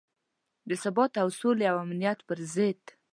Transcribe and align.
د 0.69 0.71
ثبات 0.83 1.13
او 1.21 1.27
سولې 1.39 1.65
او 1.71 1.77
امنیت 1.85 2.19
پر 2.27 2.39
ضد. 2.53 2.81